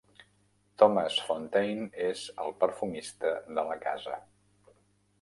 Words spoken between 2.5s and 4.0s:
perfumista de la